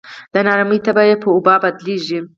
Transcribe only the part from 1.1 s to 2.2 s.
په وبا بدلېږي.